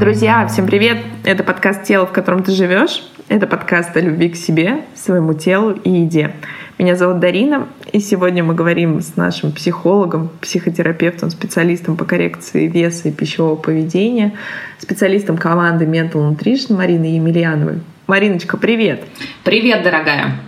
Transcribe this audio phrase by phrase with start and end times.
[0.00, 0.96] Друзья, всем привет!
[1.24, 3.02] Это подкаст «Тело, в котором ты живешь».
[3.28, 6.32] Это подкаст о любви к себе, своему телу и еде.
[6.78, 13.10] Меня зовут Дарина, и сегодня мы говорим с нашим психологом, психотерапевтом, специалистом по коррекции веса
[13.10, 14.32] и пищевого поведения,
[14.78, 17.80] специалистом команды Mental Nutrition Мариной Емельяновой.
[18.06, 19.04] Мариночка, привет!
[19.44, 20.38] Привет, дорогая!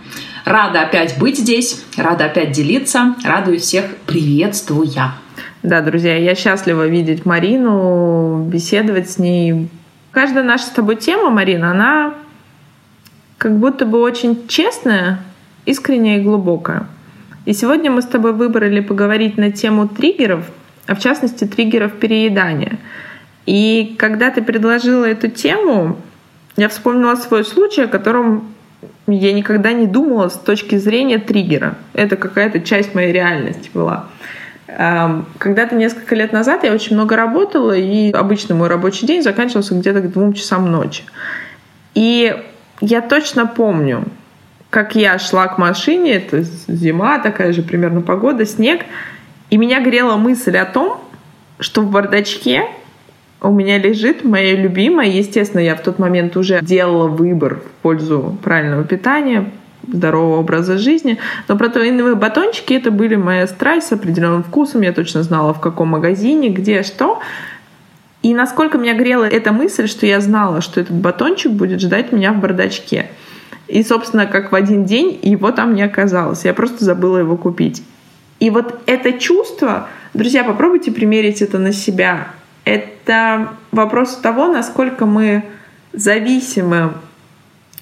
[0.45, 5.13] Рада опять быть здесь, рада опять делиться, радую всех приветствуя.
[5.63, 9.69] Да, друзья, я счастлива видеть Марину, беседовать с ней.
[10.11, 12.15] Каждая наша с тобой тема, Марина, она
[13.37, 15.19] как будто бы очень честная,
[15.65, 16.87] искренняя и глубокая.
[17.45, 20.51] И сегодня мы с тобой выбрали поговорить на тему триггеров,
[20.85, 22.77] а в частности триггеров переедания.
[23.45, 25.95] И когда ты предложила эту тему,
[26.57, 28.53] я вспомнила свой случай, о котором
[29.07, 31.75] я никогда не думала с точки зрения триггера.
[31.93, 34.09] Это какая-то часть моей реальности была.
[35.37, 40.01] Когда-то несколько лет назад я очень много работала, и обычно мой рабочий день заканчивался где-то
[40.01, 41.03] к двум часам ночи.
[41.93, 42.35] И
[42.81, 44.05] я точно помню,
[44.69, 48.81] как я шла к машине, это зима, такая же примерно погода, снег,
[49.49, 50.99] и меня грела мысль о том,
[51.59, 52.63] что в бардачке
[53.39, 55.07] у меня лежит моя любимая.
[55.07, 59.51] Естественно, я в тот момент уже делала выбор в пользу правильного питания,
[59.87, 61.17] здорового образа жизни.
[61.47, 64.81] Но протеиновые батончики это были моя страсть с определенным вкусом.
[64.81, 67.19] Я точно знала, в каком магазине, где, что.
[68.21, 72.31] И насколько меня грела эта мысль, что я знала, что этот батончик будет ждать меня
[72.31, 73.09] в бардачке.
[73.67, 76.45] И, собственно, как в один день его там не оказалось.
[76.45, 77.83] Я просто забыла его купить.
[78.39, 82.27] И вот это чувство, друзья, попробуйте примерить это на себя.
[82.65, 85.43] Это вопрос того, насколько мы
[85.93, 86.93] зависимы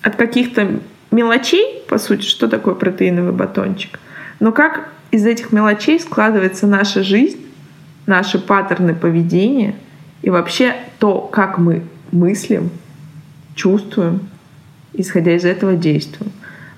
[0.02, 0.80] от каких-то
[1.12, 4.00] мелочей, по сути, что такое протеиновый батончик,
[4.40, 7.46] но как из этих мелочей складывается наша жизнь,
[8.06, 9.76] наши паттерны поведения
[10.22, 12.70] и вообще то, как мы мыслим,
[13.56, 14.22] чувствуем,
[14.94, 16.32] исходя из этого действуем.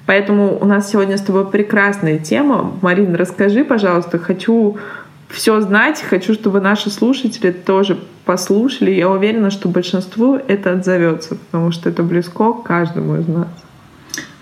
[0.05, 2.73] Поэтому у нас сегодня с тобой прекрасная тема.
[2.81, 4.77] Марина, расскажи, пожалуйста, хочу
[5.29, 8.91] все знать, хочу, чтобы наши слушатели тоже послушали.
[8.91, 13.62] Я уверена, что большинству это отзовется, потому что это близко каждому из нас.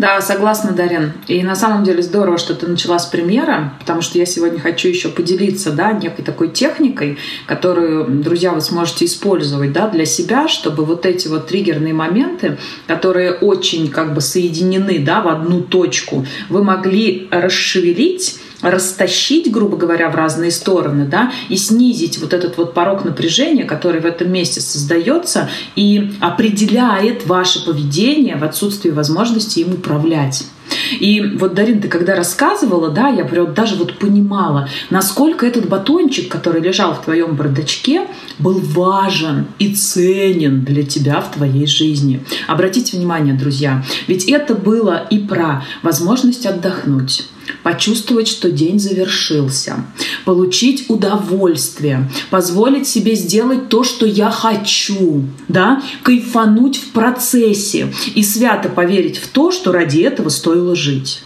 [0.02, 1.14] Да, согласна, Дарин.
[1.28, 4.88] И на самом деле здорово, что ты начала с примера, потому что я сегодня хочу
[4.88, 10.86] еще поделиться да, некой такой техникой, которую, друзья, вы сможете использовать да, для себя, чтобы
[10.86, 12.58] вот эти вот триггерные моменты,
[12.88, 20.10] которые очень как бы соединены да, в одну точку, вы могли расшевелить растащить, грубо говоря,
[20.10, 24.62] в разные стороны, да, и снизить вот этот вот порог напряжения, который в этом месте
[24.62, 30.46] создается и определяет ваше поведение в отсутствии возможности им управлять.
[31.00, 36.32] И вот, Дарин, ты когда рассказывала, да, я прям даже вот понимала, насколько этот батончик,
[36.32, 38.08] который лежал в твоем бардачке,
[38.40, 42.24] был важен и ценен для тебя в твоей жизни.
[42.48, 47.28] Обратите внимание, друзья, ведь это было и про возможность отдохнуть,
[47.64, 49.86] почувствовать, что день завершился,
[50.26, 58.70] получить удовольствие, позволить себе сделать то, что я хочу, да, кайфануть в процессе и свято
[58.70, 61.24] поверить в то, что ради этого стоило жить.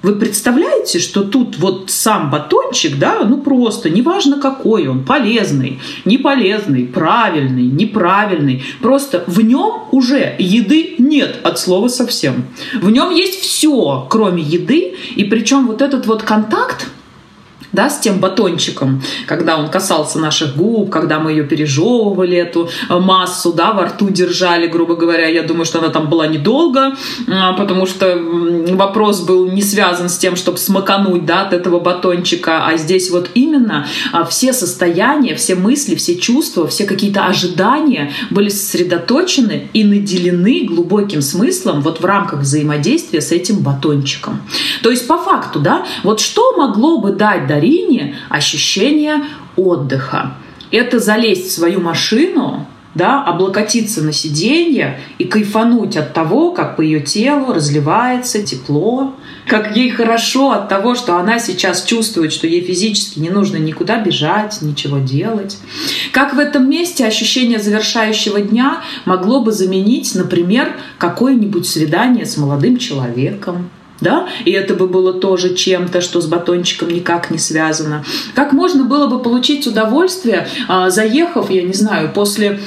[0.00, 6.18] Вы представляете, что тут вот сам батончик, да, ну просто, неважно какой он, полезный, не
[6.18, 12.44] полезный, правильный, неправильный, просто в нем уже еды нет от слова совсем.
[12.80, 16.86] В нем есть все, кроме еды, и причем вот этот вот контакт,
[17.72, 22.98] да, с тем батончиком, когда он касался наших губ, когда мы ее пережевывали, эту э,
[22.98, 25.26] массу, да, во рту держали, грубо говоря.
[25.28, 26.94] Я думаю, что она там была недолго,
[27.28, 32.66] а, потому что вопрос был не связан с тем, чтобы смакануть, да, от этого батончика,
[32.66, 38.48] а здесь вот именно а, все состояния, все мысли, все чувства, все какие-то ожидания были
[38.48, 44.40] сосредоточены и наделены глубоким смыслом вот в рамках взаимодействия с этим батончиком.
[44.82, 49.24] То есть по факту, да, вот что могло бы дать, да, Дарине ощущение
[49.56, 50.34] отдыха.
[50.70, 56.82] Это залезть в свою машину, да, облокотиться на сиденье и кайфануть от того, как по
[56.82, 59.14] ее телу разливается тепло,
[59.46, 64.00] как ей хорошо от того, что она сейчас чувствует, что ей физически не нужно никуда
[64.00, 65.58] бежать, ничего делать.
[66.12, 72.78] Как в этом месте ощущение завершающего дня могло бы заменить, например, какое-нибудь свидание с молодым
[72.78, 73.70] человеком,
[74.00, 78.04] да, и это бы было тоже чем-то, что с батончиком никак не связано.
[78.34, 82.60] Как можно было бы получить удовольствие, а, заехав, я не знаю, после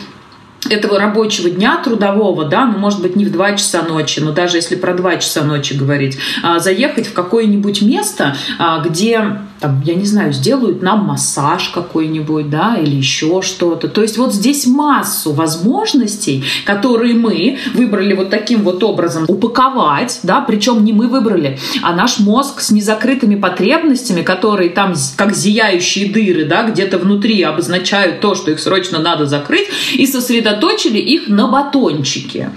[0.69, 4.57] этого рабочего дня трудового, да, ну, может быть, не в 2 часа ночи, но даже
[4.57, 9.93] если про 2 часа ночи говорить, а, заехать в какое-нибудь место, а, где там, я
[9.93, 13.87] не знаю, сделают нам массаж какой-нибудь, да, или еще что-то.
[13.87, 20.41] То есть вот здесь массу возможностей, которые мы выбрали вот таким вот образом упаковать, да,
[20.41, 26.45] причем не мы выбрали, а наш мозг с незакрытыми потребностями, которые там как зияющие дыры,
[26.45, 32.49] да, где-то внутри обозначают то, что их срочно надо закрыть, и сосредоточили их на батончике.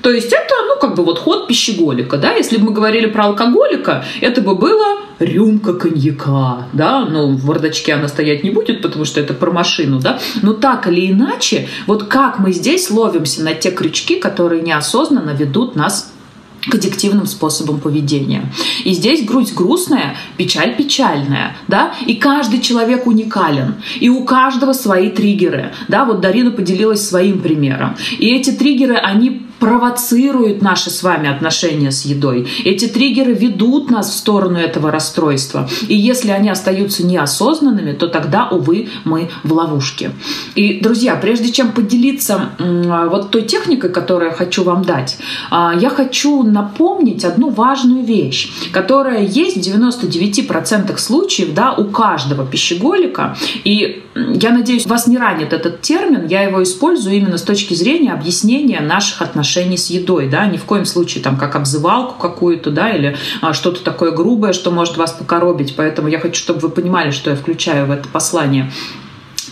[0.00, 3.24] То есть это, ну, как бы вот ход пищеголика, да, если бы мы говорили про
[3.24, 9.04] алкоголика, это бы было рюмка коньяка, да, ну, в бардачке она стоять не будет, потому
[9.04, 13.54] что это про машину, да, но так или иначе, вот как мы здесь ловимся на
[13.54, 16.12] те крючки, которые неосознанно ведут нас
[16.68, 18.52] к аддиктивным способам поведения.
[18.84, 25.10] И здесь грудь грустная, печаль печальная, да, и каждый человек уникален, и у каждого свои
[25.10, 27.96] триггеры, да, вот Дарина поделилась своим примером.
[28.18, 32.48] И эти триггеры, они провоцируют наши с вами отношения с едой.
[32.64, 35.68] Эти триггеры ведут нас в сторону этого расстройства.
[35.86, 40.10] И если они остаются неосознанными, то тогда, увы, мы в ловушке.
[40.56, 45.16] И, друзья, прежде чем поделиться вот той техникой, которую я хочу вам дать,
[45.52, 52.44] а, я хочу напомнить одну важную вещь, которая есть в 99% случаев да, у каждого
[52.44, 53.36] пищеголика.
[53.62, 56.26] И я надеюсь, вас не ранит этот термин.
[56.26, 60.56] Я его использую именно с точки зрения объяснения наших отношений отношений с едой, да, ни
[60.56, 64.96] в коем случае там как обзывалку какую-то, да, или а, что-то такое грубое, что может
[64.96, 65.74] вас покоробить.
[65.76, 68.70] Поэтому я хочу, чтобы вы понимали, что я включаю в это послание.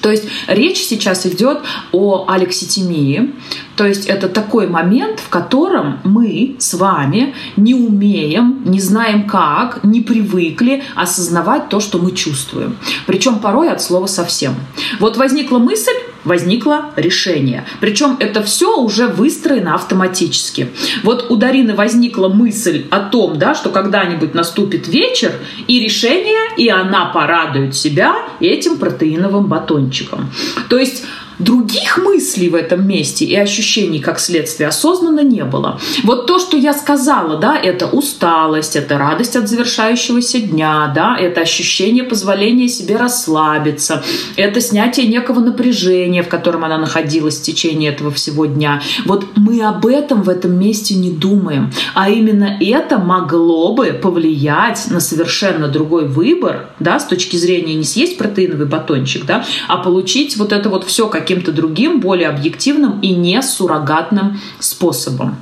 [0.01, 1.59] То есть речь сейчас идет
[1.93, 3.35] о алекситимии.
[3.77, 9.85] То есть это такой момент, в котором мы с вами не умеем, не знаем как,
[9.85, 12.77] не привыкли осознавать то, что мы чувствуем.
[13.07, 14.55] Причем порой от слова совсем.
[14.99, 17.65] Вот возникла мысль, возникло решение.
[17.81, 20.69] Причем это все уже выстроено автоматически.
[21.03, 25.33] Вот у Дарины возникла мысль о том, да, что когда-нибудь наступит вечер,
[25.67, 30.31] и решение, и она порадует себя этим протеиновым батончиком.
[30.69, 31.05] То есть
[31.41, 35.81] других мыслей в этом месте и ощущений как следствие осознанно не было.
[36.05, 41.41] Вот то, что я сказала, да, это усталость, это радость от завершающегося дня, да, это
[41.41, 44.03] ощущение позволения себе расслабиться,
[44.37, 48.83] это снятие некого напряжения, в котором она находилась в течение этого всего дня.
[49.07, 54.87] Вот мы об этом в этом месте не думаем, а именно это могло бы повлиять
[54.91, 60.37] на совершенно другой выбор, да, с точки зрения не съесть протеиновый батончик, да, а получить
[60.37, 65.37] вот это вот все каким каким-то другим, более объективным и не суррогатным способом.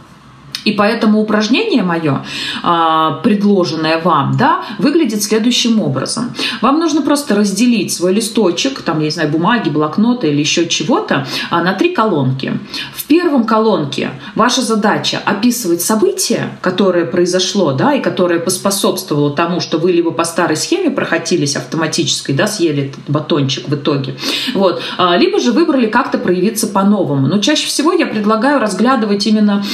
[0.64, 2.24] И поэтому упражнение мое,
[2.62, 6.32] а, предложенное вам, да, выглядит следующим образом.
[6.60, 11.26] Вам нужно просто разделить свой листочек, там, я не знаю, бумаги, блокнота или еще чего-то,
[11.50, 12.58] а, на три колонки.
[12.94, 19.78] В первом колонке ваша задача описывать событие, которое произошло, да, и которое поспособствовало тому, что
[19.78, 24.16] вы либо по старой схеме проходились автоматической, да, съели этот батончик в итоге,
[24.54, 27.26] вот, а, либо же выбрали как-то проявиться по-новому.
[27.28, 29.64] Но чаще всего я предлагаю разглядывать именно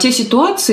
[0.00, 0.19] те ситуации,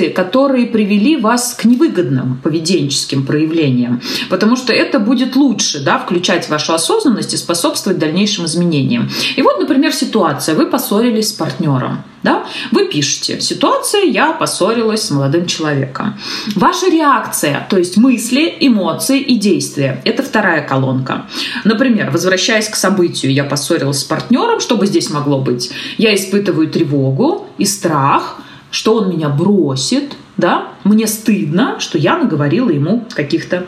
[0.08, 4.00] которые привели вас к невыгодным поведенческим проявлениям,
[4.30, 9.10] потому что это будет лучше, да, включать вашу осознанность и способствовать дальнейшим изменениям.
[9.36, 10.54] И вот, например, ситуация.
[10.54, 12.02] Вы поссорились с партнером.
[12.22, 12.44] Да?
[12.72, 16.18] Вы пишете, ситуация, я поссорилась с молодым человеком.
[16.56, 21.26] Ваша реакция, то есть мысли, эмоции и действия, это вторая колонка.
[21.64, 25.70] Например, возвращаясь к событию, я поссорилась с партнером, что бы здесь могло быть?
[25.96, 32.70] Я испытываю тревогу и страх, что он меня бросит, да, мне стыдно, что я наговорила
[32.70, 33.66] ему каких-то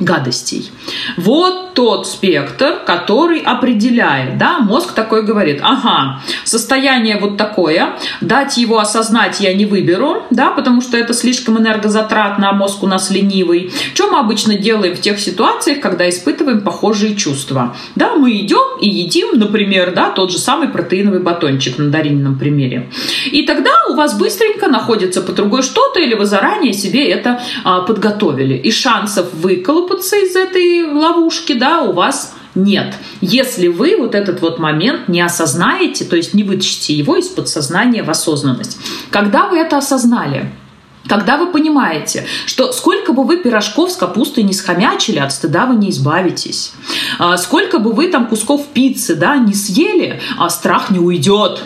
[0.00, 0.72] гадостей.
[1.16, 8.78] Вот тот спектр, который определяет, да, мозг такой говорит, ага, состояние вот такое, дать его
[8.78, 13.70] осознать я не выберу, да, потому что это слишком энергозатратно, а мозг у нас ленивый.
[13.94, 17.76] Что мы обычно делаем в тех ситуациях, когда испытываем похожие чувства?
[17.94, 22.90] Да, мы идем и едим, например, да, тот же самый протеиновый батончик на Даринином примере.
[23.30, 27.82] И тогда у вас быстренько находится по другой что-то, или вы заранее себе это а,
[27.82, 28.56] подготовили.
[28.56, 32.94] И шансов выколоть выколупаться из этой ловушки, да, у вас нет.
[33.20, 38.02] Если вы вот этот вот момент не осознаете, то есть не вытащите его из подсознания
[38.02, 38.78] в осознанность.
[39.10, 40.50] Когда вы это осознали,
[41.08, 45.74] когда вы понимаете, что сколько бы вы пирожков с капустой не схомячили, от стыда вы
[45.76, 46.72] не избавитесь.
[47.18, 51.60] А сколько бы вы там кусков пиццы да, не съели, а страх не уйдет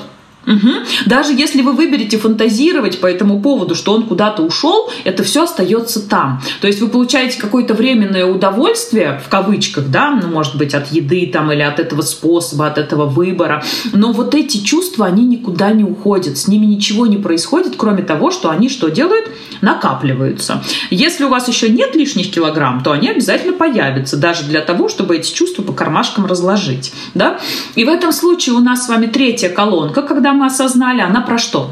[0.49, 0.71] Угу.
[1.07, 6.01] Даже если вы выберете фантазировать по этому поводу, что он куда-то ушел, это все остается
[6.09, 6.41] там.
[6.63, 11.29] То есть вы получаете какое-то временное удовольствие, в кавычках, да, ну, может быть, от еды
[11.31, 13.63] там или от этого способа, от этого выбора.
[13.93, 16.39] Но вот эти чувства, они никуда не уходят.
[16.39, 19.27] С ними ничего не происходит, кроме того, что они что делают?
[19.61, 20.63] Накапливаются.
[20.91, 25.17] Если у вас еще нет лишних килограмм, то они обязательно появятся, даже для того, чтобы
[25.17, 26.93] эти чувства по кармашкам разложить.
[27.15, 27.39] Да?
[27.75, 31.39] И в этом случае у нас с вами третья колонка, когда мы осознали, она про
[31.39, 31.71] что?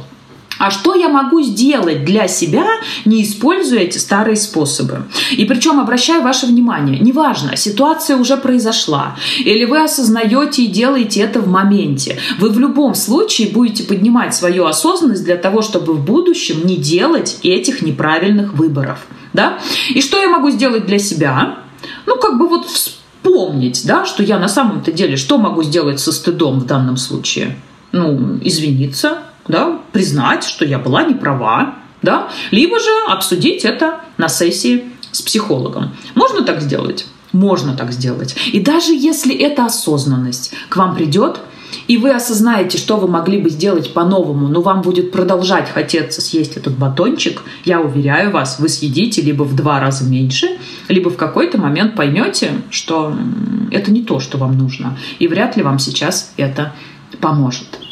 [0.58, 2.66] А что я могу сделать для себя,
[3.04, 5.02] не используя эти старые способы?
[5.32, 11.40] И причем обращаю ваше внимание, неважно, ситуация уже произошла, или вы осознаете и делаете это
[11.40, 12.18] в моменте.
[12.38, 17.38] Вы в любом случае будете поднимать свою осознанность для того, чтобы в будущем не делать
[17.42, 19.06] этих неправильных выборов.
[19.32, 19.58] Да?
[19.90, 21.58] И что я могу сделать для себя?
[22.06, 26.12] Ну, как бы вот вспомнить, да, что я на самом-то деле, что могу сделать со
[26.12, 27.56] стыдом в данном случае?
[27.96, 34.28] Ну, извиниться, да, признать, что я была не права, да, либо же обсудить это на
[34.28, 35.96] сессии с психологом.
[36.14, 37.06] Можно так сделать?
[37.32, 38.36] Можно так сделать.
[38.52, 41.40] И даже если эта осознанность к вам придет,
[41.88, 46.56] и вы осознаете, что вы могли бы сделать по-новому, но вам будет продолжать хотеться съесть
[46.56, 51.58] этот батончик, я уверяю вас, вы съедите либо в два раза меньше, либо в какой-то
[51.58, 53.16] момент поймете, что
[53.70, 56.72] это не то, что вам нужно, и вряд ли вам сейчас это
[57.20, 57.85] поможет.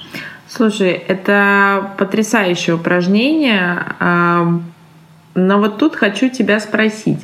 [0.56, 7.18] Слушай, это потрясающее упражнение, но вот тут хочу тебя спросить.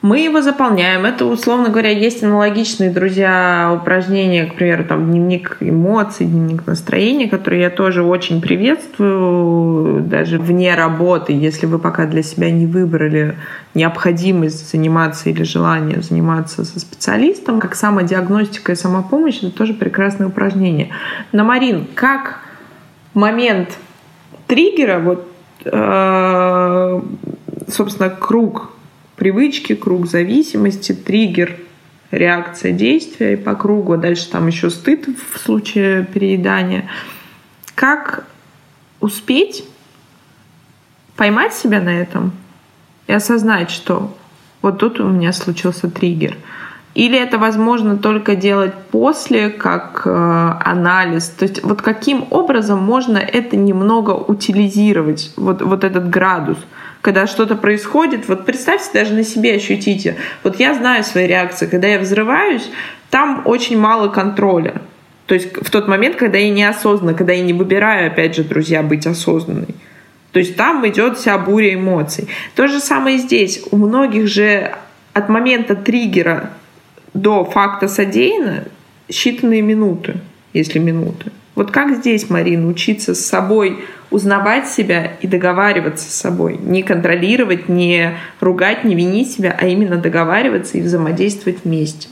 [0.00, 1.04] Мы его заполняем.
[1.06, 7.62] Это, условно говоря, есть аналогичные, друзья, упражнения, к примеру, там дневник эмоций, дневник настроения, которые
[7.62, 13.34] я тоже очень приветствую, даже вне работы, если вы пока для себя не выбрали
[13.74, 20.90] необходимость заниматься или желание заниматься со специалистом, как самодиагностика и самопомощь, это тоже прекрасное упражнение.
[21.32, 22.38] Но, Марин, как
[23.14, 23.70] момент
[24.46, 25.28] триггера, вот,
[25.64, 27.00] э,
[27.66, 28.77] собственно, круг
[29.18, 31.56] привычки, круг зависимости, триггер,
[32.10, 33.94] реакция действия и по кругу.
[33.94, 36.88] А дальше там еще стыд в случае переедания.
[37.74, 38.24] Как
[39.00, 39.64] успеть
[41.16, 42.32] поймать себя на этом
[43.06, 44.16] и осознать, что
[44.62, 46.36] вот тут у меня случился триггер.
[46.94, 51.28] Или это возможно только делать после, как э, анализ?
[51.28, 56.58] То есть вот каким образом можно это немного утилизировать, вот, вот этот градус?
[57.00, 60.16] Когда что-то происходит, вот представьте, даже на себе ощутите.
[60.42, 62.68] Вот я знаю свои реакции, когда я взрываюсь,
[63.10, 64.82] там очень мало контроля.
[65.26, 68.82] То есть в тот момент, когда я неосознанно, когда я не выбираю, опять же, друзья,
[68.82, 69.74] быть осознанной.
[70.32, 72.28] То есть там идет вся буря эмоций.
[72.54, 73.62] То же самое здесь.
[73.70, 74.74] У многих же
[75.12, 76.50] от момента триггера
[77.14, 78.64] до факта содеяно
[79.08, 80.16] считанные минуты,
[80.52, 81.32] если минуты.
[81.58, 86.56] Вот как здесь, Марина, учиться с собой узнавать себя и договариваться с собой.
[86.56, 92.06] Не контролировать, не ругать, не винить себя, а именно договариваться и взаимодействовать вместе.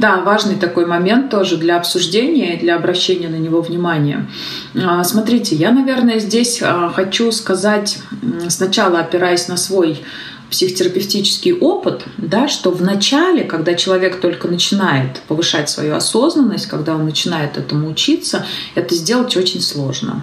[0.00, 4.26] Да, важный такой момент тоже для обсуждения для обращения на него внимания.
[4.74, 8.00] А, смотрите, я, наверное, здесь а, хочу сказать,
[8.48, 10.02] сначала опираясь на свой
[10.52, 17.06] психотерапевтический опыт, да, что в начале, когда человек только начинает повышать свою осознанность, когда он
[17.06, 18.44] начинает этому учиться,
[18.74, 20.22] это сделать очень сложно.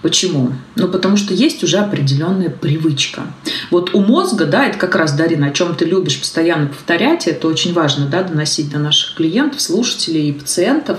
[0.00, 0.52] Почему?
[0.74, 3.22] Ну, потому что есть уже определенная привычка.
[3.70, 7.46] Вот у мозга, да, это как раз, Дарина, о чем ты любишь постоянно повторять, это
[7.46, 10.98] очень важно, да, доносить до наших клиентов, слушателей и пациентов,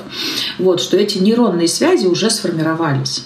[0.58, 3.26] вот, что эти нейронные связи уже сформировались.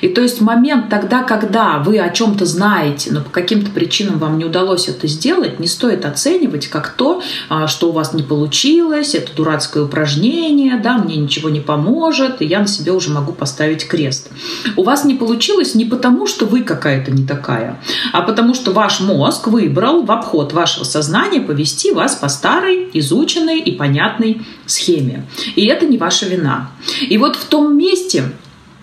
[0.00, 4.38] И то есть момент тогда, когда вы о чем-то знаете, но по каким-то причинам вам
[4.38, 9.14] не удалось это сделать, не стоит оценивать как то, а, что у вас не получилось,
[9.14, 13.86] это дурацкое упражнение, да, мне ничего не поможет, и я на себе уже могу поставить
[13.86, 14.30] крест.
[14.76, 17.80] У вас не получилось не потому, что вы какая-то не такая,
[18.12, 23.58] а потому что ваш мозг выбрал в обход вашего сознания повести вас по старой, изученной
[23.58, 25.26] и понятной схеме.
[25.54, 26.70] И это не ваша вина.
[27.00, 28.24] И вот в том месте,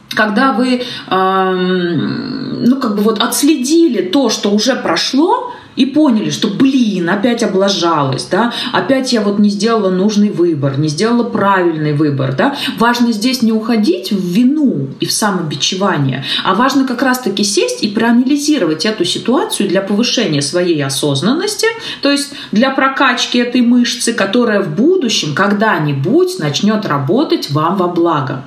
[0.09, 7.09] когда вы, ну, как бы вот отследили то, что уже прошло, и поняли, что, блин,
[7.09, 12.55] опять облажалась, да, опять я вот не сделала нужный выбор, не сделала правильный выбор, да.
[12.77, 17.87] Важно здесь не уходить в вину и в самобичевание, а важно как раз-таки сесть и
[17.87, 21.67] проанализировать эту ситуацию для повышения своей осознанности,
[22.01, 28.45] то есть для прокачки этой мышцы, которая в будущем когда-нибудь начнет работать вам во благо.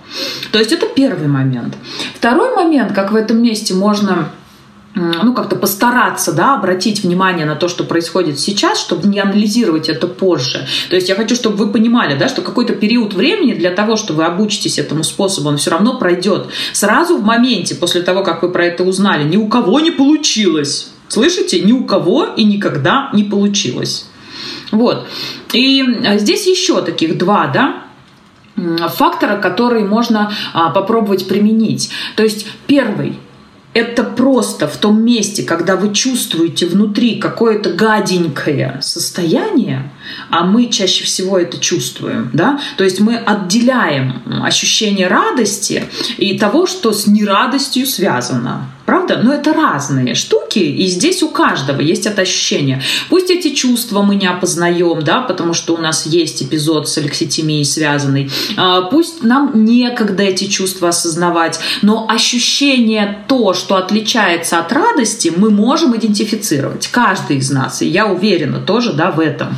[0.52, 1.74] То есть это первый момент.
[2.14, 4.30] Второй момент, как в этом месте можно
[4.96, 10.06] ну, как-то постараться, да, обратить внимание на то, что происходит сейчас, чтобы не анализировать это
[10.06, 10.66] позже.
[10.88, 14.14] То есть я хочу, чтобы вы понимали, да, что какой-то период времени для того, что
[14.14, 16.46] вы обучитесь этому способу, он все равно пройдет.
[16.72, 20.90] Сразу в моменте, после того, как вы про это узнали, ни у кого не получилось.
[21.08, 21.60] Слышите?
[21.60, 24.08] Ни у кого и никогда не получилось.
[24.72, 25.06] Вот.
[25.52, 27.82] И а, здесь еще таких два, да,
[28.88, 31.90] фактора, которые можно а, попробовать применить.
[32.16, 33.18] То есть первый
[33.76, 39.92] это просто в том месте, когда вы чувствуете внутри какое-то гаденькое состояние,
[40.30, 45.84] а мы чаще всего это чувствуем, да, то есть мы отделяем ощущение радости
[46.16, 48.70] и того, что с нерадостью связано.
[48.86, 49.20] Правда?
[49.22, 52.80] Но это разные штуки, и здесь у каждого есть это ощущение.
[53.10, 57.64] Пусть эти чувства мы не опознаем, да, потому что у нас есть эпизод с алекситимией
[57.64, 58.30] связанный.
[58.56, 65.50] А, пусть нам некогда эти чувства осознавать, но ощущение то, что отличается от радости, мы
[65.50, 66.86] можем идентифицировать.
[66.86, 69.48] Каждый из нас, и я уверена тоже, да, в этом.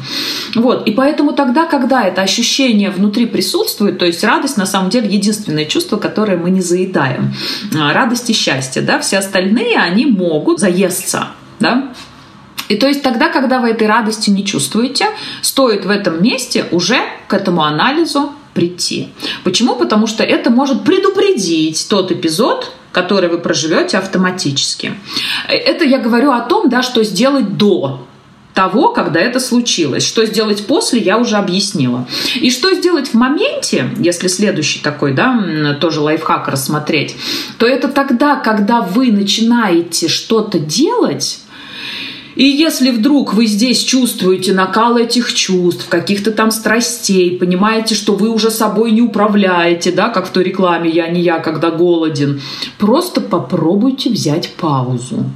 [0.55, 5.09] Вот, и поэтому тогда, когда это ощущение внутри присутствует, то есть радость на самом деле
[5.09, 7.35] единственное чувство, которое мы не заедаем.
[7.79, 11.29] А, радость и счастье, да, все остальные, они могут заесться,
[11.61, 11.93] да,
[12.69, 15.07] и то есть тогда, когда вы этой радости не чувствуете,
[15.43, 19.09] стоит в этом месте уже к этому анализу прийти.
[19.45, 19.75] Почему?
[19.77, 24.95] Потому что это может предупредить тот эпизод, который вы проживете автоматически.
[25.49, 28.07] Это я говорю о том, да, что сделать до
[28.59, 30.05] того, когда это случилось.
[30.05, 32.09] Что сделать после, я уже объяснила.
[32.35, 37.15] И что сделать в моменте, если следующий такой, да, тоже лайфхак рассмотреть,
[37.59, 41.39] то это тогда, когда вы начинаете что-то делать,
[42.35, 48.29] и если вдруг вы здесь чувствуете накал этих чувств, каких-то там страстей, понимаете, что вы
[48.29, 52.41] уже собой не управляете, да, как в той рекламе «Я не я, когда голоден»,
[52.77, 55.27] просто попробуйте взять паузу.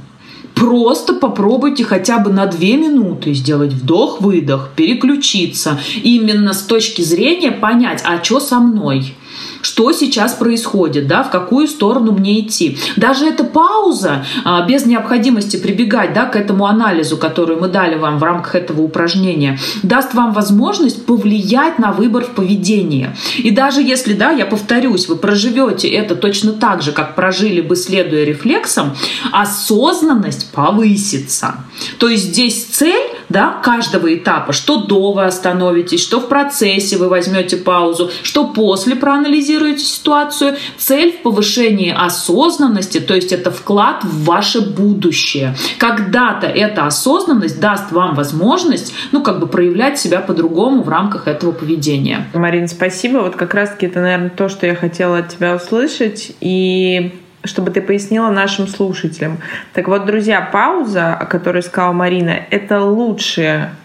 [0.55, 5.79] Просто попробуйте хотя бы на две минуты сделать вдох-выдох, переключиться.
[6.03, 9.15] Именно с точки зрения понять, а что со мной?
[9.61, 12.77] Что сейчас происходит, да, в какую сторону мне идти.
[12.95, 18.19] Даже эта пауза, а, без необходимости прибегать да, к этому анализу, который мы дали вам
[18.19, 23.15] в рамках этого упражнения, даст вам возможность повлиять на выбор в поведении.
[23.37, 27.75] И даже если, да, я повторюсь, вы проживете это точно так же, как прожили бы,
[27.75, 28.95] следуя рефлексам,
[29.31, 31.55] осознанность повысится.
[31.99, 37.09] То есть здесь цель да, каждого этапа, что до вы остановитесь, что в процессе вы
[37.09, 40.55] возьмете паузу, что после проанализируете, анализируете ситуацию.
[40.77, 45.55] Цель в повышении осознанности, то есть это вклад в ваше будущее.
[45.77, 51.51] Когда-то эта осознанность даст вам возможность, ну, как бы проявлять себя по-другому в рамках этого
[51.51, 52.27] поведения.
[52.33, 53.19] Марин, спасибо.
[53.19, 56.31] Вот как раз-таки это, наверное, то, что я хотела от тебя услышать.
[56.39, 57.11] И
[57.43, 59.39] чтобы ты пояснила нашим слушателям.
[59.73, 63.75] Так вот, друзья, пауза, о которой сказала Марина, это лучшая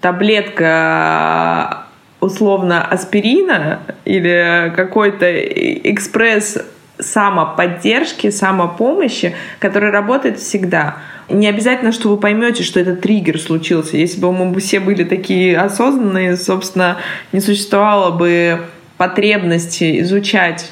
[0.00, 1.84] таблетка
[2.20, 6.58] условно аспирина или какой-то экспресс
[6.98, 10.96] самоподдержки, самопомощи, который работает всегда.
[11.28, 13.96] Не обязательно, что вы поймете, что этот триггер случился.
[13.96, 16.98] Если бы мы все были такие осознанные, собственно,
[17.32, 18.60] не существовало бы
[18.96, 20.70] потребности изучать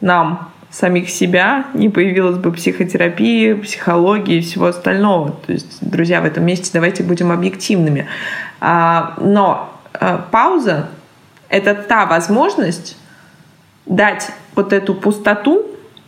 [0.00, 5.30] нам самих себя, не появилась бы психотерапии, психологии и всего остального.
[5.46, 8.06] То есть, друзья, в этом месте давайте будем объективными.
[8.60, 10.88] А, но Э, пауза—
[11.48, 12.96] это та возможность
[13.86, 15.66] дать вот эту пустоту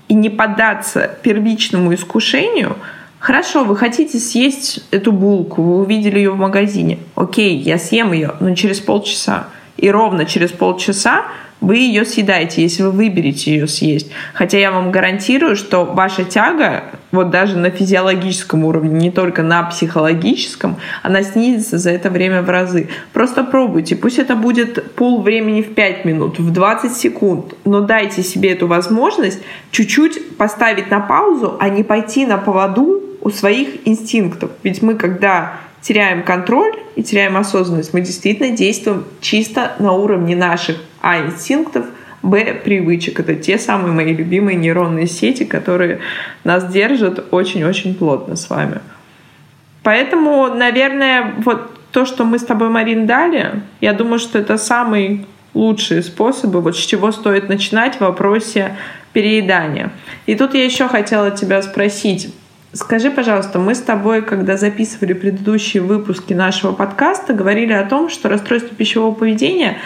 [0.08, 2.76] и не поддаться первичному искушению.
[3.18, 6.98] Хорошо, вы хотите съесть эту булку, вы увидели ее в магазине.
[7.14, 9.46] Окей, я съем ее, но через полчаса.
[9.76, 11.24] И ровно через полчаса
[11.60, 14.10] вы ее съедаете, если вы выберете ее съесть.
[14.34, 19.62] Хотя я вам гарантирую, что ваша тяга, вот даже на физиологическом уровне, не только на
[19.64, 22.88] психологическом, она снизится за это время в разы.
[23.12, 23.96] Просто пробуйте.
[23.96, 28.66] Пусть это будет пол времени в 5 минут, в 20 секунд, но дайте себе эту
[28.66, 34.50] возможность чуть-чуть поставить на паузу, а не пойти на поводу у своих инстинктов.
[34.62, 40.76] Ведь мы, когда теряем контроль и теряем осознанность, мы действительно действуем чисто на уровне наших
[41.00, 41.86] а инстинктов,
[42.22, 43.20] б привычек.
[43.20, 46.00] Это те самые мои любимые нейронные сети, которые
[46.44, 48.80] нас держат очень-очень плотно с вами.
[49.82, 55.26] Поэтому, наверное, вот то, что мы с тобой, Марин, дали, я думаю, что это самый
[55.54, 58.76] лучшие способы, вот с чего стоит начинать в вопросе
[59.12, 59.90] переедания.
[60.26, 62.32] И тут я еще хотела тебя спросить,
[62.72, 68.28] Скажи, пожалуйста, мы с тобой, когда записывали предыдущие выпуски нашего подкаста, говорили о том, что
[68.28, 69.78] расстройства пищевого поведения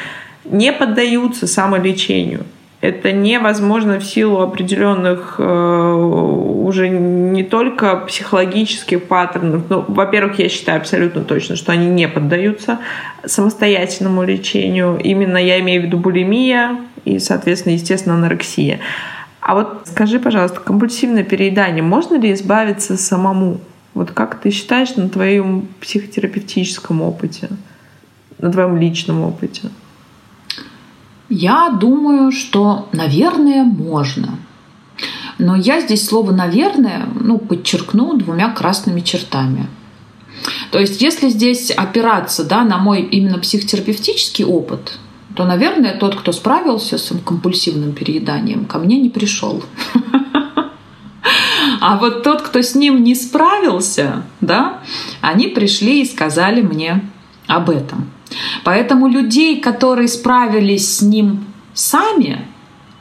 [0.44, 2.44] не поддаются самолечению.
[2.80, 9.62] Это невозможно в силу определенных э, уже не только психологических паттернов.
[9.70, 12.80] Ну, во-первых, я считаю абсолютно точно, что они не поддаются
[13.24, 15.00] самостоятельному лечению.
[15.02, 16.76] Именно я имею в виду булимия
[17.06, 18.80] и, соответственно, естественно, анорексия.
[19.40, 23.60] А вот скажи, пожалуйста, компульсивное переедание, можно ли избавиться самому?
[23.94, 27.48] Вот как ты считаешь на твоем психотерапевтическом опыте,
[28.38, 29.70] на твоем личном опыте?
[31.36, 34.38] Я думаю, что, наверное, можно.
[35.36, 39.66] Но я здесь слово «наверное» ну, подчеркну двумя красными чертами.
[40.70, 45.00] То есть, если здесь опираться да, на мой именно психотерапевтический опыт,
[45.34, 49.60] то, наверное, тот, кто справился с компульсивным перееданием, ко мне не пришел.
[51.80, 54.82] А вот тот, кто с ним не справился, да,
[55.20, 57.10] они пришли и сказали мне
[57.48, 58.13] об этом.
[58.64, 61.44] Поэтому людей, которые справились с ним
[61.74, 62.46] сами,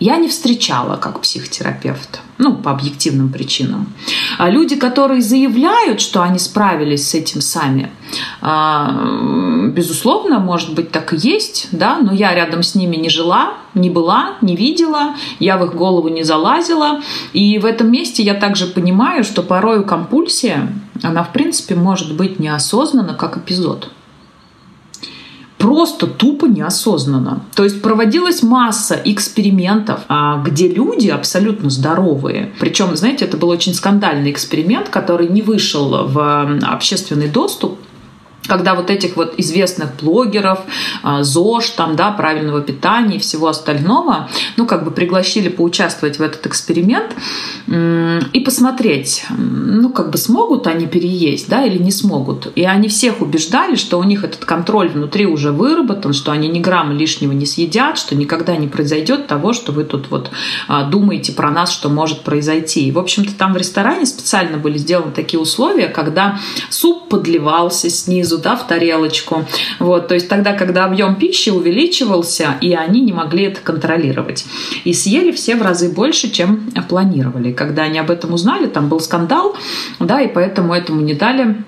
[0.04, 3.88] я не встречала как психотерапевт, ну, по объективным причинам.
[4.38, 7.90] А люди, которые заявляют, что они справились с этим сами,
[8.42, 8.92] а,
[9.70, 13.90] безусловно, может быть, так и есть, да, но я рядом с ними не жила, не
[13.90, 17.00] была, не видела, я в их голову не залазила.
[17.32, 20.68] И в этом месте я также понимаю, что порою компульсия,
[21.02, 23.90] она, в принципе, может быть неосознанна как эпизод
[25.64, 27.40] просто тупо неосознанно.
[27.56, 32.52] То есть проводилась масса экспериментов, а, где люди абсолютно здоровые.
[32.60, 37.80] Причем, знаете, это был очень скандальный эксперимент, который не вышел в общественный доступ,
[38.48, 40.60] когда вот этих вот известных блогеров,
[41.02, 46.22] а, ЗОЖ, там, да, правильного питания и всего остального, ну, как бы пригласили поучаствовать в
[46.22, 47.12] этот эксперимент
[47.68, 52.52] и посмотреть, ну, как бы смогут они переесть, да, или не смогут.
[52.56, 56.60] И они всех убеждали, что у них этот контроль внутри уже выработан, что они ни
[56.60, 60.32] грамма лишнего не съедят, что никогда не произойдет того, что вы тут вот
[60.68, 62.88] а, думаете про нас, что может произойти.
[62.88, 68.33] И, в общем-то, там в ресторане специально были сделаны такие условия, когда суп подливался снизу,
[68.34, 69.46] снизу, да, в тарелочку.
[69.80, 74.46] Вот, то есть тогда, когда объем пищи увеличивался, и они не могли это контролировать.
[74.86, 77.52] И съели все в разы больше, чем планировали.
[77.52, 79.56] Когда они об этом узнали, там был скандал,
[80.00, 81.64] да, и поэтому этому не дали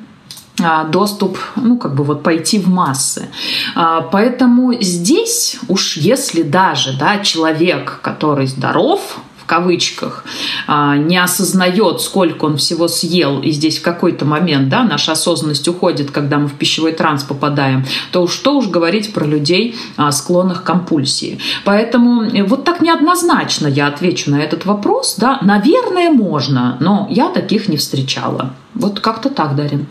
[0.64, 3.28] а, доступ, ну, как бы вот пойти в массы.
[3.76, 10.26] А, поэтому здесь уж если даже, да, человек, который здоров, кавычках,
[10.68, 15.68] а, не осознает, сколько он всего съел, и здесь в какой-то момент да, наша осознанность
[15.68, 20.64] уходит, когда мы в пищевой транс попадаем, то что уж говорить про людей, а, склонных
[20.64, 21.40] к компульсии.
[21.64, 25.16] Поэтому э, вот так неоднозначно я отвечу на этот вопрос.
[25.18, 28.54] Да, наверное, можно, но я таких не встречала.
[28.74, 29.88] Вот как-то так, Дарин.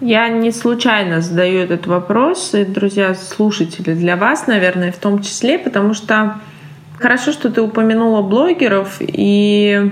[0.00, 5.60] Я не случайно задаю этот вопрос, и, друзья, слушатели, для вас, наверное, в том числе,
[5.60, 6.40] потому что
[7.02, 9.90] Хорошо, что ты упомянула блогеров и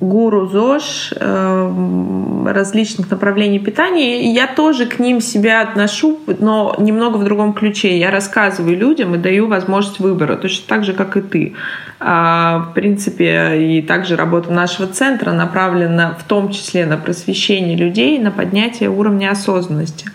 [0.00, 2.04] гуру ЗОЖ э,
[2.52, 4.32] различных направлений питания.
[4.32, 7.98] Я тоже к ним себя отношу, но немного в другом ключе.
[7.98, 11.54] Я рассказываю людям и даю возможность выбора, точно так же, как и ты.
[11.98, 18.18] А, в принципе, и также работа нашего центра направлена в том числе на просвещение людей,
[18.18, 20.06] на поднятие уровня осознанности.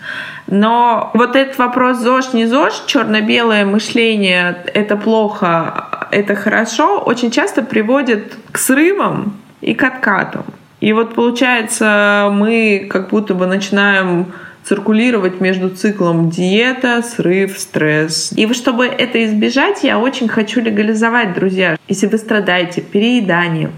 [0.46, 7.62] Но вот этот вопрос ЗОЖ, не ЗОЖ, черно-белое мышление— это плохо, это хорошо, очень часто
[7.62, 10.44] приводит к срывам и к откатам.
[10.82, 14.32] И вот получается, мы как будто бы начинаем
[14.64, 18.32] циркулировать между циклом диета, срыв, стресс.
[18.34, 21.76] И чтобы это избежать, я очень хочу легализовать, друзья.
[21.86, 23.70] Если вы страдаете перееданием,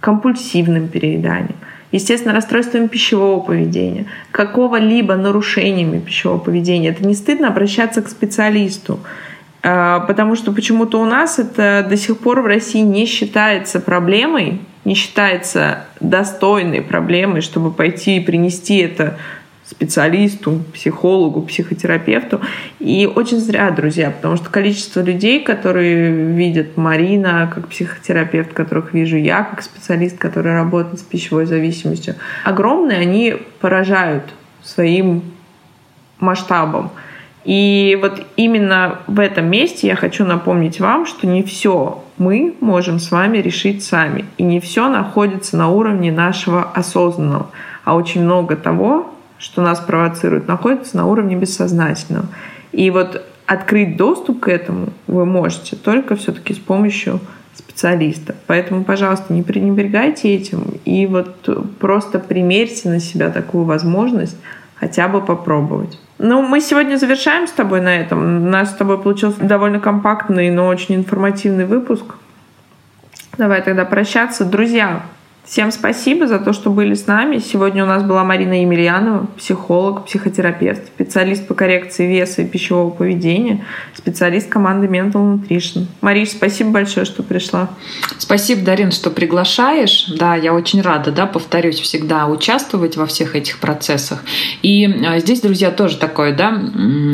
[0.00, 1.54] компульсивным перееданием,
[1.92, 8.98] естественно, расстройствами пищевого поведения, какого-либо нарушениями пищевого поведения, это не стыдно обращаться к специалисту.
[9.62, 14.60] А, потому что почему-то у нас это до сих пор в России не считается проблемой,
[14.88, 19.18] не считается достойной проблемой, чтобы пойти и принести это
[19.66, 22.40] специалисту, психологу, психотерапевту.
[22.78, 29.18] И очень зря, друзья, потому что количество людей, которые видят Марина как психотерапевт, которых вижу
[29.18, 34.24] я как специалист, который работает с пищевой зависимостью, огромные, они поражают
[34.62, 35.22] своим
[36.18, 36.92] масштабом.
[37.44, 42.98] И вот именно в этом месте я хочу напомнить вам, что не все мы можем
[42.98, 44.24] с вами решить сами.
[44.36, 47.50] И не все находится на уровне нашего осознанного.
[47.84, 52.26] А очень много того, что нас провоцирует, находится на уровне бессознательного.
[52.72, 57.20] И вот открыть доступ к этому вы можете только все-таки с помощью
[57.54, 58.34] специалиста.
[58.46, 61.48] Поэтому, пожалуйста, не пренебрегайте этим и вот
[61.78, 64.36] просто примерьте на себя такую возможность
[64.80, 65.98] хотя бы попробовать.
[66.18, 68.44] Ну, мы сегодня завершаем с тобой на этом.
[68.44, 72.04] У нас с тобой получился довольно компактный, но очень информативный выпуск.
[73.36, 74.44] Давай тогда прощаться.
[74.44, 75.02] Друзья,
[75.48, 77.38] Всем спасибо за то, что были с нами.
[77.38, 83.64] Сегодня у нас была Марина Емельянова, психолог, психотерапевт, специалист по коррекции веса и пищевого поведения,
[83.94, 85.86] специалист команды Mental Nutrition.
[86.02, 87.70] Мариш, спасибо большое, что пришла.
[88.18, 90.12] Спасибо, Дарин, что приглашаешь.
[90.18, 94.22] Да, я очень рада, да, повторюсь, всегда участвовать во всех этих процессах.
[94.60, 96.60] И а, здесь, друзья, тоже такое, да,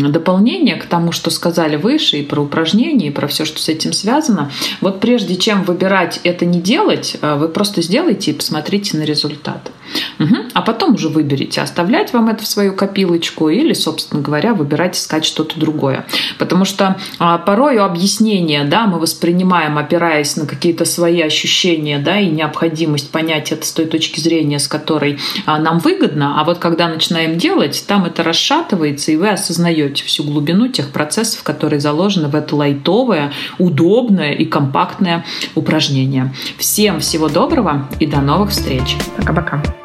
[0.09, 3.93] дополнение к тому, что сказали выше, и про упражнения, и про все, что с этим
[3.93, 4.51] связано.
[4.81, 7.81] Вот прежде чем выбирать это не делать, а, вы просто
[8.25, 9.71] сделайте и посмотрите на результат.
[10.19, 10.37] Угу.
[10.55, 15.25] А потом уже выберите, оставлять вам это в свою копилочку или, собственно говоря, выбирать искать
[15.25, 16.07] что-то другое.
[16.39, 22.31] Потому что а, порой объяснение, да, мы воспринимаем, опираясь на какие-то свои ощущения, да, и
[22.31, 26.89] необходимость понять это с той точки зрения, с которой а, нам выгодно, а вот когда
[26.89, 32.35] начинаем делать, там это расшатывается, и вы осознаете всю глубину тех процессов, которые заложены в
[32.35, 36.35] это лайтовое, удобное и компактное упражнение.
[36.59, 38.97] Всем всего доброго и до новых встреч.
[39.17, 39.84] Пока-пока.